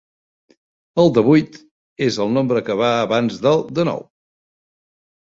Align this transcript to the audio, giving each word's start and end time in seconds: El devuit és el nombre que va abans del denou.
El 1.01 1.09
devuit 1.17 1.59
és 2.05 2.17
el 2.25 2.33
nombre 2.37 2.63
que 2.69 2.77
va 2.79 2.87
abans 3.01 3.37
del 3.43 3.61
denou. 3.81 4.01